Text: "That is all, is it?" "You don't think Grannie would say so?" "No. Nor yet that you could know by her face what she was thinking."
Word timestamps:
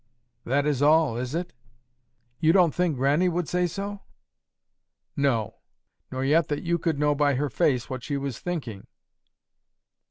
"That 0.45 0.65
is 0.65 0.81
all, 0.81 1.15
is 1.15 1.35
it?" 1.35 1.53
"You 2.39 2.53
don't 2.53 2.73
think 2.73 2.97
Grannie 2.97 3.29
would 3.29 3.47
say 3.47 3.67
so?" 3.67 4.01
"No. 5.15 5.57
Nor 6.11 6.25
yet 6.25 6.47
that 6.47 6.63
you 6.63 6.79
could 6.79 6.97
know 6.97 7.13
by 7.13 7.35
her 7.35 7.51
face 7.51 7.87
what 7.87 8.01
she 8.01 8.17
was 8.17 8.39
thinking." 8.39 8.87